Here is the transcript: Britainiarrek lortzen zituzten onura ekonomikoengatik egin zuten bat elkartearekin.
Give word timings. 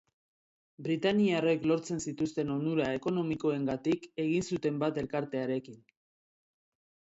Britainiarrek 0.87 1.67
lortzen 1.71 2.01
zituzten 2.05 2.55
onura 2.55 2.89
ekonomikoengatik 3.01 4.11
egin 4.27 4.49
zuten 4.53 4.83
bat 4.87 5.01
elkartearekin. 5.07 5.81